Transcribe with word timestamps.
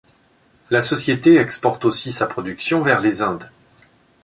La 0.71 0.81
société 0.81 1.35
exporte 1.37 1.85
aussi 1.85 2.11
sa 2.11 2.25
production 2.25 2.81
vers 2.81 3.01
les 3.01 3.21
Indes. 3.21 3.51